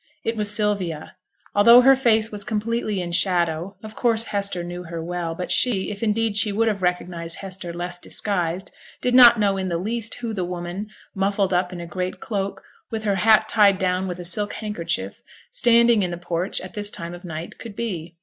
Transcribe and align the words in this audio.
It 0.23 0.35
was 0.35 0.49
Sylvia. 0.49 1.15
Although 1.53 1.81
her 1.81 1.95
face 1.95 2.31
was 2.31 2.43
completely 2.43 3.01
in 3.01 3.11
shadow, 3.11 3.77
of 3.83 3.95
course 3.95 4.23
Hester 4.23 4.63
knew 4.63 4.81
her 4.85 4.99
well; 4.99 5.35
but 5.35 5.51
she, 5.51 5.91
if 5.91 6.01
indeed 6.01 6.35
she 6.35 6.51
would 6.51 6.67
have 6.67 6.81
recognized 6.81 7.35
Hester 7.35 7.71
less 7.71 7.99
disguised, 7.99 8.71
did 8.99 9.13
not 9.13 9.39
know 9.39 9.57
in 9.57 9.69
the 9.69 9.77
least 9.77 10.15
who 10.15 10.33
the 10.33 10.43
woman, 10.43 10.87
muffled 11.13 11.53
up 11.53 11.71
in 11.71 11.79
a 11.79 11.85
great 11.85 12.19
cloak, 12.19 12.63
with 12.89 13.03
her 13.03 13.17
hat 13.17 13.47
tied 13.47 13.77
down 13.77 14.07
with 14.07 14.19
a 14.19 14.25
silk 14.25 14.53
handkerchief, 14.53 15.21
standing 15.51 16.01
in 16.01 16.09
the 16.09 16.17
porch 16.17 16.59
at 16.61 16.73
this 16.73 16.89
time 16.89 17.13
of 17.13 17.23
night, 17.23 17.59
could 17.59 17.75
be. 17.75 18.15